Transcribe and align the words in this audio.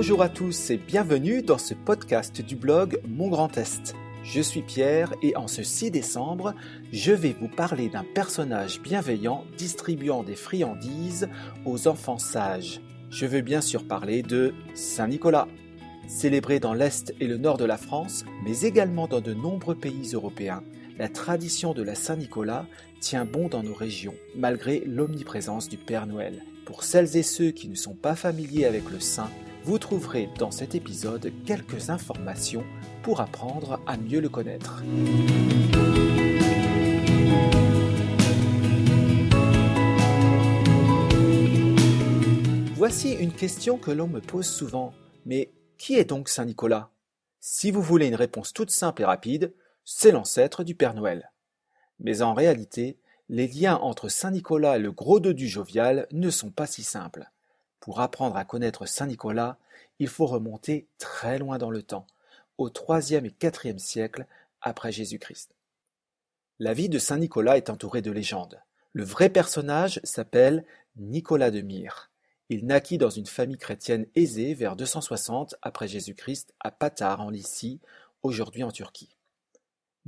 Bonjour 0.00 0.22
à 0.22 0.28
tous 0.28 0.70
et 0.70 0.76
bienvenue 0.76 1.42
dans 1.42 1.58
ce 1.58 1.74
podcast 1.74 2.40
du 2.40 2.54
blog 2.54 3.00
Mon 3.08 3.26
Grand 3.26 3.58
Est. 3.58 3.96
Je 4.22 4.40
suis 4.40 4.62
Pierre 4.62 5.12
et 5.22 5.34
en 5.34 5.48
ce 5.48 5.64
6 5.64 5.90
décembre, 5.90 6.54
je 6.92 7.10
vais 7.10 7.34
vous 7.40 7.48
parler 7.48 7.88
d'un 7.88 8.04
personnage 8.04 8.80
bienveillant 8.80 9.42
distribuant 9.56 10.22
des 10.22 10.36
friandises 10.36 11.28
aux 11.66 11.88
enfants 11.88 12.18
sages. 12.18 12.80
Je 13.10 13.26
veux 13.26 13.40
bien 13.40 13.60
sûr 13.60 13.88
parler 13.88 14.22
de 14.22 14.54
Saint 14.72 15.08
Nicolas. 15.08 15.48
Célébré 16.06 16.60
dans 16.60 16.74
l'Est 16.74 17.12
et 17.18 17.26
le 17.26 17.36
Nord 17.36 17.56
de 17.56 17.64
la 17.64 17.76
France, 17.76 18.24
mais 18.44 18.60
également 18.60 19.08
dans 19.08 19.20
de 19.20 19.34
nombreux 19.34 19.74
pays 19.74 20.12
européens, 20.14 20.62
la 20.96 21.08
tradition 21.08 21.74
de 21.74 21.82
la 21.82 21.96
Saint-Nicolas 21.96 22.66
tient 23.00 23.24
bon 23.24 23.48
dans 23.48 23.64
nos 23.64 23.74
régions, 23.74 24.14
malgré 24.36 24.78
l'omniprésence 24.86 25.68
du 25.68 25.76
Père 25.76 26.06
Noël. 26.06 26.44
Pour 26.66 26.84
celles 26.84 27.16
et 27.16 27.24
ceux 27.24 27.50
qui 27.50 27.68
ne 27.68 27.74
sont 27.74 27.96
pas 27.96 28.14
familiers 28.14 28.64
avec 28.64 28.88
le 28.90 29.00
saint, 29.00 29.30
vous 29.64 29.78
trouverez 29.78 30.28
dans 30.38 30.50
cet 30.50 30.74
épisode 30.74 31.32
quelques 31.44 31.90
informations 31.90 32.64
pour 33.02 33.20
apprendre 33.20 33.80
à 33.86 33.96
mieux 33.96 34.20
le 34.20 34.28
connaître. 34.28 34.82
Voici 42.74 43.12
une 43.12 43.32
question 43.32 43.76
que 43.76 43.90
l'on 43.90 44.06
me 44.06 44.20
pose 44.20 44.46
souvent. 44.46 44.94
Mais 45.26 45.50
qui 45.78 45.96
est 45.96 46.04
donc 46.04 46.28
Saint 46.28 46.44
Nicolas? 46.44 46.90
Si 47.40 47.70
vous 47.70 47.82
voulez 47.82 48.06
une 48.06 48.14
réponse 48.14 48.52
toute 48.52 48.70
simple 48.70 49.02
et 49.02 49.04
rapide, 49.04 49.52
c'est 49.84 50.12
l'ancêtre 50.12 50.64
du 50.64 50.74
Père 50.74 50.94
Noël. 50.94 51.32
Mais 51.98 52.22
en 52.22 52.34
réalité, 52.34 52.98
les 53.28 53.48
liens 53.48 53.76
entre 53.76 54.08
Saint 54.08 54.30
Nicolas 54.30 54.76
et 54.76 54.80
le 54.80 54.92
gros 54.92 55.20
deux 55.20 55.34
du 55.34 55.48
jovial 55.48 56.06
ne 56.12 56.30
sont 56.30 56.50
pas 56.50 56.66
si 56.66 56.82
simples. 56.82 57.30
Pour 57.88 58.00
apprendre 58.00 58.36
à 58.36 58.44
connaître 58.44 58.84
Saint 58.84 59.06
Nicolas, 59.06 59.56
il 59.98 60.08
faut 60.08 60.26
remonter 60.26 60.86
très 60.98 61.38
loin 61.38 61.56
dans 61.56 61.70
le 61.70 61.82
temps, 61.82 62.06
au 62.58 62.68
IIIe 62.68 63.28
et 63.28 63.46
IVe 63.64 63.78
siècle 63.78 64.26
après 64.60 64.92
Jésus-Christ. 64.92 65.54
La 66.58 66.74
vie 66.74 66.90
de 66.90 66.98
Saint 66.98 67.16
Nicolas 67.16 67.56
est 67.56 67.70
entourée 67.70 68.02
de 68.02 68.10
légendes. 68.10 68.60
Le 68.92 69.04
vrai 69.04 69.30
personnage 69.30 70.02
s'appelle 70.04 70.66
Nicolas 70.98 71.50
de 71.50 71.62
Myre. 71.62 72.10
Il 72.50 72.66
naquit 72.66 72.98
dans 72.98 73.08
une 73.08 73.24
famille 73.24 73.56
chrétienne 73.56 74.04
aisée 74.14 74.52
vers 74.52 74.76
260 74.76 75.54
après 75.62 75.88
Jésus-Christ 75.88 76.52
à 76.60 76.70
Patar 76.70 77.22
en 77.22 77.30
Lycie, 77.30 77.80
aujourd'hui 78.22 78.64
en 78.64 78.70
Turquie. 78.70 79.17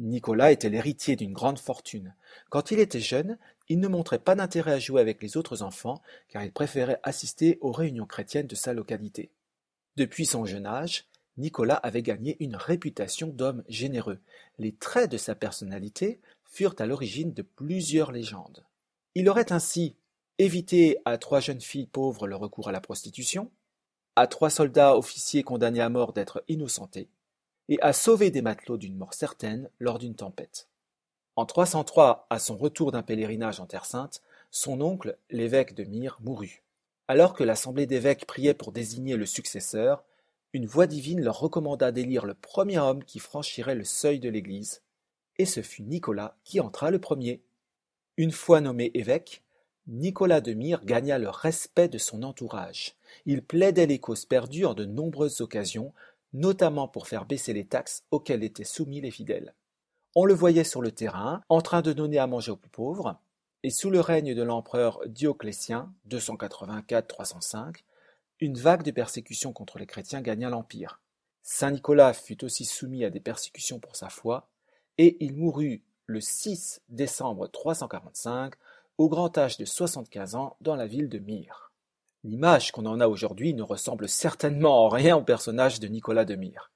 Nicolas 0.01 0.51
était 0.51 0.70
l'héritier 0.70 1.15
d'une 1.15 1.34
grande 1.34 1.59
fortune. 1.59 2.15
Quand 2.48 2.70
il 2.70 2.79
était 2.79 3.01
jeune, 3.01 3.37
il 3.69 3.81
ne 3.81 3.89
montrait 3.89 4.19
pas 4.19 4.34
d'intérêt 4.34 4.73
à 4.73 4.79
jouer 4.79 5.01
avec 5.01 5.23
les 5.23 5.37
autres 5.37 5.62
enfants 5.62 6.01
car 6.29 6.43
il 6.43 6.53
préférait 6.53 7.01
assister 7.03 7.59
aux 7.61 7.70
réunions 7.70 8.06
chrétiennes 8.06 8.47
de 8.47 8.55
sa 8.55 8.73
localité. 8.73 9.31
Depuis 9.97 10.25
son 10.25 10.47
jeune 10.47 10.65
âge, 10.65 11.05
Nicolas 11.37 11.75
avait 11.75 12.03
gagné 12.03 12.37
une 12.41 12.56
réputation 12.56 13.28
d'homme 13.28 13.62
généreux. 13.69 14.19
Les 14.59 14.73
traits 14.73 15.11
de 15.11 15.19
sa 15.19 15.34
personnalité 15.34 16.21
furent 16.45 16.75
à 16.78 16.87
l'origine 16.87 17.34
de 17.34 17.43
plusieurs 17.43 18.11
légendes. 18.11 18.65
Il 19.15 19.28
aurait 19.28 19.53
ainsi 19.53 19.97
éviter 20.39 20.97
à 21.05 21.19
trois 21.19 21.41
jeunes 21.41 21.61
filles 21.61 21.87
pauvres 21.87 22.27
le 22.27 22.37
recours 22.37 22.69
à 22.69 22.73
la 22.73 22.81
prostitution, 22.81 23.51
à 24.17 24.27
trois 24.27 24.51
soldats 24.51 24.97
officiers 24.97 25.43
condamnés 25.43 25.83
à 25.83 25.91
mort 25.91 26.15
d'être 26.15 26.43
innocentés, 26.48 27.09
et 27.70 27.80
à 27.80 27.94
sauver 27.94 28.30
des 28.30 28.42
matelots 28.42 28.76
d'une 28.76 28.96
mort 28.96 29.14
certaine 29.14 29.70
lors 29.78 29.98
d'une 29.98 30.16
tempête. 30.16 30.68
En 31.36 31.46
303, 31.46 32.26
à 32.28 32.38
son 32.38 32.56
retour 32.56 32.92
d'un 32.92 33.02
pèlerinage 33.02 33.60
en 33.60 33.66
Terre 33.66 33.86
Sainte, 33.86 34.20
son 34.50 34.80
oncle, 34.80 35.16
l'évêque 35.30 35.74
de 35.74 35.84
Myre, 35.84 36.18
mourut. 36.20 36.62
Alors 37.08 37.32
que 37.32 37.44
l'assemblée 37.44 37.86
d'évêques 37.86 38.26
priait 38.26 38.54
pour 38.54 38.72
désigner 38.72 39.16
le 39.16 39.24
successeur, 39.24 40.04
une 40.53 40.66
voix 40.66 40.88
divine 40.88 41.22
leur 41.22 41.38
recommanda 41.38 41.92
d'élire 41.92 42.26
le 42.26 42.34
premier 42.34 42.78
homme 42.78 43.04
qui 43.04 43.20
franchirait 43.20 43.76
le 43.76 43.84
seuil 43.84 44.19
de 44.19 44.28
l'Église, 44.28 44.82
et 45.38 45.47
ce 45.47 45.62
fut 45.62 45.82
Nicolas 45.82 46.36
qui 46.44 46.59
entra 46.59 46.91
le 46.91 46.98
premier. 46.98 47.41
Une 48.16 48.32
fois 48.32 48.60
nommé 48.60 48.91
évêque, 48.94 49.42
Nicolas 49.86 50.41
de 50.41 50.53
Myre 50.53 50.84
gagna 50.84 51.19
le 51.19 51.30
respect 51.30 51.88
de 51.88 51.98
son 51.98 52.22
entourage. 52.22 52.97
Il 53.26 53.42
plaidait 53.42 53.86
les 53.86 53.98
causes 53.98 54.25
perdues 54.25 54.66
en 54.66 54.75
de 54.75 54.84
nombreuses 54.84 55.41
occasions, 55.41 55.92
notamment 56.32 56.88
pour 56.88 57.08
faire 57.08 57.24
baisser 57.24 57.52
les 57.52 57.66
taxes 57.66 58.04
auxquelles 58.10 58.44
étaient 58.44 58.64
soumis 58.64 59.00
les 59.00 59.10
fidèles. 59.10 59.54
On 60.14 60.24
le 60.24 60.34
voyait 60.34 60.64
sur 60.64 60.82
le 60.82 60.92
terrain, 60.92 61.42
en 61.48 61.60
train 61.60 61.82
de 61.82 61.92
donner 61.92 62.18
à 62.18 62.26
manger 62.26 62.50
aux 62.50 62.56
plus 62.56 62.70
pauvres, 62.70 63.20
et 63.62 63.70
sous 63.70 63.91
le 63.91 64.00
règne 64.00 64.34
de 64.34 64.42
l'empereur 64.42 65.00
Dioclétien, 65.06 65.92
284-305, 66.08 67.76
une 68.41 68.56
vague 68.56 68.82
de 68.82 68.91
persécutions 68.91 69.52
contre 69.52 69.78
les 69.78 69.86
chrétiens 69.86 70.22
gagna 70.22 70.48
l'Empire. 70.48 71.00
Saint 71.42 71.70
Nicolas 71.70 72.12
fut 72.12 72.44
aussi 72.44 72.64
soumis 72.64 73.04
à 73.04 73.10
des 73.10 73.20
persécutions 73.20 73.78
pour 73.78 73.97
sa 73.97 74.08
foi, 74.08 74.48
et 74.98 75.16
il 75.20 75.36
mourut 75.36 75.84
le 76.06 76.20
6 76.20 76.82
décembre 76.88 77.47
345 77.48 78.54
au 78.98 79.08
grand 79.08 79.36
âge 79.38 79.56
de 79.56 79.64
soixante-quinze 79.64 80.34
ans 80.34 80.56
dans 80.60 80.76
la 80.76 80.86
ville 80.86 81.08
de 81.08 81.18
Myre. 81.18 81.69
L'image 82.22 82.70
qu'on 82.70 82.84
en 82.84 83.00
a 83.00 83.08
aujourd'hui 83.08 83.54
ne 83.54 83.62
ressemble 83.62 84.08
certainement 84.08 84.84
en 84.84 84.88
rien 84.88 85.16
au 85.16 85.22
personnage 85.22 85.81
de 85.81 85.88
Nicolas 85.88 86.26
de 86.26 86.34
Myre. 86.34 86.70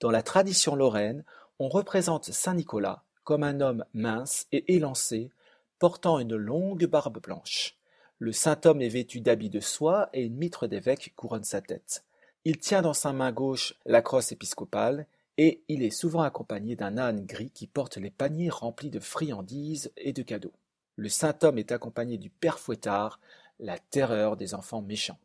Dans 0.00 0.10
la 0.10 0.22
tradition 0.22 0.74
lorraine, 0.74 1.22
on 1.58 1.68
représente 1.68 2.32
Saint 2.32 2.54
Nicolas 2.54 3.02
comme 3.24 3.42
un 3.42 3.60
homme 3.60 3.84
mince 3.92 4.46
et 4.52 4.74
élancé, 4.74 5.30
portant 5.78 6.18
une 6.18 6.36
longue 6.36 6.86
barbe 6.86 7.20
blanche. 7.20 7.76
Le 8.18 8.32
saint 8.32 8.58
homme 8.64 8.80
est 8.80 8.88
vêtu 8.88 9.20
d'habits 9.20 9.50
de 9.50 9.60
soie 9.60 10.08
et 10.14 10.22
une 10.22 10.36
mitre 10.36 10.66
d'évêque 10.66 11.12
couronne 11.16 11.44
sa 11.44 11.60
tête. 11.60 12.04
Il 12.44 12.58
tient 12.58 12.82
dans 12.82 12.94
sa 12.94 13.12
main 13.12 13.32
gauche 13.32 13.74
la 13.84 14.00
crosse 14.00 14.32
épiscopale 14.32 15.06
et 15.36 15.62
il 15.68 15.82
est 15.82 15.90
souvent 15.90 16.22
accompagné 16.22 16.76
d'un 16.76 16.96
âne 16.96 17.26
gris 17.26 17.50
qui 17.50 17.66
porte 17.66 17.98
les 17.98 18.10
paniers 18.10 18.48
remplis 18.48 18.90
de 18.90 19.00
friandises 19.00 19.92
et 19.96 20.12
de 20.12 20.22
cadeaux. 20.22 20.54
Le 20.94 21.10
saint 21.10 21.34
homme 21.42 21.58
est 21.58 21.72
accompagné 21.72 22.16
du 22.16 22.30
père 22.30 22.58
Fouettard, 22.58 23.20
la 23.58 23.78
terreur 23.78 24.36
des 24.36 24.54
enfants 24.54 24.82
méchants. 24.82 25.18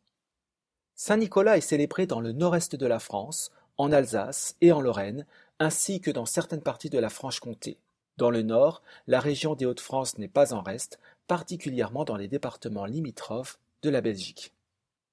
Saint 0.94 1.16
Nicolas 1.16 1.56
est 1.56 1.62
célébré 1.62 2.06
dans 2.06 2.20
le 2.20 2.32
nord-est 2.32 2.76
de 2.76 2.86
la 2.86 2.98
France, 2.98 3.50
en 3.76 3.92
Alsace 3.92 4.56
et 4.60 4.72
en 4.72 4.80
Lorraine, 4.80 5.26
ainsi 5.58 6.00
que 6.00 6.10
dans 6.10 6.26
certaines 6.26 6.62
parties 6.62 6.90
de 6.90 6.98
la 6.98 7.08
Franche-Comté. 7.08 7.78
Dans 8.16 8.30
le 8.30 8.42
nord, 8.42 8.82
la 9.06 9.20
région 9.20 9.54
des 9.54 9.64
Hauts-de-France 9.64 10.18
n'est 10.18 10.28
pas 10.28 10.52
en 10.52 10.62
reste, 10.62 10.98
particulièrement 11.26 12.04
dans 12.04 12.16
les 12.16 12.28
départements 12.28 12.84
limitrophes 12.84 13.58
de 13.82 13.90
la 13.90 14.00
Belgique. 14.00 14.52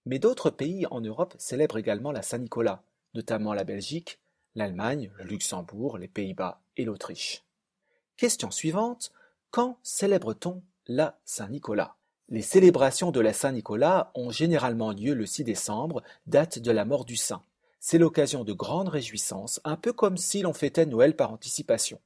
Mais 0.06 0.19
d'autres 0.19 0.50
pays 0.50 0.86
en 0.91 1.01
Europe 1.01 1.36
célèbrent 1.38 1.78
également 1.78 2.12
la 2.12 2.22
Saint-Nicolas, 2.22 2.84
notamment 3.13 3.53
la 3.53 3.63
Belgique, 3.63 4.19
l'Allemagne, 4.56 5.12
le 5.18 5.25
Luxembourg, 5.25 5.97
les 5.97 6.07
Pays-Bas 6.07 6.62
et 6.78 6.86
l'Autriche. 6.86 7.44
Question 8.18 8.51
suivante, 8.51 9.12
quand 9.51 9.78
célèbre-t-on 9.84 10.62
la 10.88 11.18
Saint-Nicolas? 11.25 11.96
Les 12.32 12.44
célébrations 12.44 13.10
de 13.10 13.20
la 13.20 13.34
Saint-Nicolas 13.34 14.12
ont 14.14 14.30
généralement 14.30 14.92
lieu 14.92 15.16
le 15.16 15.26
6 15.26 15.44
décembre, 15.44 16.04
date 16.28 16.60
de 16.60 16.70
la 16.70 16.86
mort 16.86 17.04
du 17.04 17.16
saint. 17.16 17.42
C'est 17.80 17.98
l'occasion 17.98 18.44
de 18.44 18.54
grandes 18.54 18.90
réjouissances, 18.90 19.60
un 19.64 19.76
peu 19.76 19.94
comme 19.94 20.16
si 20.16 20.44
l'on 20.44 20.54
fêtait 20.54 20.86
Noël 20.86 21.16
par 21.16 21.34
anticipation. 21.34 22.00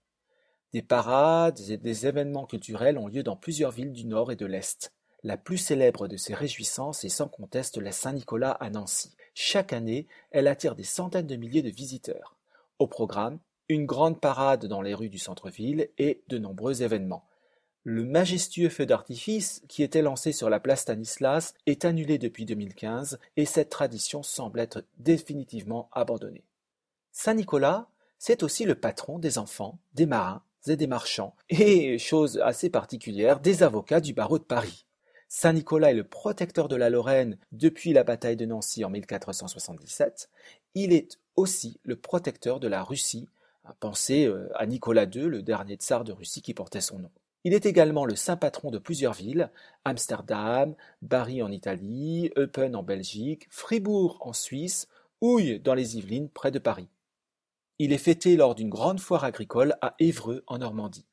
Des 0.72 0.82
parades 0.82 1.60
et 1.70 1.76
des 1.76 2.08
événements 2.08 2.46
culturels 2.46 2.98
ont 2.98 3.08
lieu 3.08 3.22
dans 3.22 3.36
plusieurs 3.36 3.72
villes 3.72 3.92
du 3.92 4.06
Nord 4.06 4.32
et 4.32 4.38
de 4.38 4.46
l'Est. 4.46 4.94
La 5.24 5.36
plus 5.36 5.58
célèbre 5.58 6.08
de 6.08 6.16
ces 6.16 6.34
réjouissances 6.34 7.04
est 7.04 7.10
sans 7.10 7.28
conteste 7.28 7.78
la 7.78 7.92
Saint-Nicolas 7.92 8.52
à 8.52 8.70
Nancy. 8.70 9.14
Chaque 9.34 9.74
année, 9.74 10.08
elle 10.32 10.48
attire 10.48 10.76
des 10.76 10.84
centaines 10.84 11.28
de 11.28 11.36
milliers 11.36 11.62
de 11.62 11.70
visiteurs. 11.70 12.38
Au 12.80 12.88
programme, 12.88 13.40
une 13.68 13.86
grande 13.86 14.22
parade 14.22 14.68
dans 14.68 14.82
les 14.82 14.94
rues 14.94 15.10
du 15.10 15.20
centre-ville 15.20 15.90
et 15.98 16.24
de 16.30 16.38
nombreux 16.38 16.82
événements. 16.82 17.26
Le 17.86 18.06
majestueux 18.06 18.70
feu 18.70 18.86
d'artifice, 18.86 19.62
qui 19.68 19.84
était 19.84 20.02
lancé 20.02 20.32
sur 20.32 20.50
la 20.50 20.62
place 20.62 20.82
Stanislas, 20.82 21.54
est 21.66 21.84
annulé 21.84 22.18
depuis 22.18 22.46
2015 22.46 23.20
et 23.36 23.46
cette 23.46 23.70
tradition 23.70 24.24
semble 24.24 24.62
être 24.62 24.86
définitivement 25.00 25.90
abandonnée. 25.92 26.46
Saint 27.12 27.34
Nicolas, 27.34 27.90
c'est 28.20 28.42
aussi 28.42 28.64
le 28.64 28.76
patron 28.76 29.20
des 29.20 29.38
enfants, 29.38 29.80
des 29.96 30.06
marins 30.06 30.44
et 30.68 30.78
des 30.78 30.88
marchands, 30.88 31.36
et, 31.50 31.98
chose 31.98 32.40
assez 32.42 32.70
particulière, 32.70 33.42
des 33.42 33.64
avocats 33.64 34.00
du 34.00 34.14
barreau 34.14 34.40
de 34.40 34.46
Paris. 34.46 34.86
Saint 35.28 35.52
Nicolas 35.52 35.92
est 35.92 35.96
le 35.96 36.06
protecteur 36.06 36.70
de 36.70 36.78
la 36.78 36.90
Lorraine 36.90 37.38
depuis 37.52 37.92
la 37.92 38.06
bataille 38.06 38.38
de 38.38 38.46
Nancy 38.46 38.86
en 38.86 38.90
1477. 38.92 40.30
Il 40.74 40.94
est 40.94 41.20
aussi 41.36 41.82
le 41.84 41.98
protecteur 41.98 42.62
de 42.62 42.70
la 42.70 42.82
Russie. 42.82 43.28
Pensez 43.82 44.26
euh, 44.26 44.50
à 44.56 44.68
Nicolas 44.68 45.06
II, 45.06 45.24
le 45.24 45.42
dernier 45.42 45.76
tsar 45.76 46.06
de 46.06 46.14
Russie 46.14 46.42
qui 46.42 46.54
portait 46.54 46.82
son 46.82 47.00
nom. 47.00 47.12
Il 47.44 47.54
est 47.54 47.66
également 47.66 48.06
le 48.06 48.16
saint 48.16 48.38
patron 48.38 48.72
de 48.72 48.78
plusieurs 48.78 49.14
villes, 49.14 49.52
Amsterdam, 49.84 50.76
Bari 51.02 51.44
en 51.44 51.52
Italie, 51.52 52.32
Eupen 52.38 52.76
en 52.76 52.84
Belgique, 52.84 53.48
Fribourg 53.50 54.18
en 54.22 54.34
Suisse, 54.34 54.88
Houille 55.20 55.60
dans 55.60 55.74
les 55.74 55.98
Yvelines 55.98 56.30
près 56.30 56.52
de 56.52 56.60
Paris. 56.60 56.88
Il 57.80 57.92
est 57.92 57.98
fêté 57.98 58.38
lors 58.38 58.56
d'une 58.56 58.70
grande 58.70 59.00
foire 59.00 59.24
agricole 59.24 59.76
à 59.82 59.96
Évreux 60.00 60.44
en 60.48 60.60
Normandie. 60.60 61.06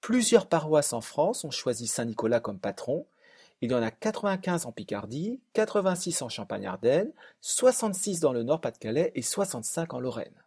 Plusieurs 0.00 0.48
paroisses 0.48 0.92
en 0.92 1.00
France 1.00 1.44
ont 1.44 1.50
choisi 1.50 1.86
Saint 1.86 2.06
Nicolas 2.06 2.40
comme 2.40 2.58
patron, 2.58 3.06
il 3.62 3.70
y 3.70 3.74
en 3.76 3.82
a 3.82 3.92
95 3.92 4.66
en 4.66 4.72
Picardie, 4.72 5.40
86 5.52 6.22
en 6.22 6.28
Champagne-Ardenne, 6.28 7.12
66 7.40 8.18
dans 8.18 8.32
le 8.32 8.42
Nord-Pas-de-Calais 8.42 9.12
et 9.14 9.22
65 9.22 9.94
en 9.94 10.00
Lorraine. 10.00 10.42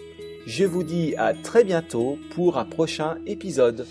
Je 0.47 0.65
vous 0.67 0.82
dis 0.82 1.17
à 1.17 1.32
très 1.32 1.65
bientôt 1.65 2.19
pour 2.35 2.59
un 2.59 2.67
prochain 2.67 3.17
épisode. 3.25 3.87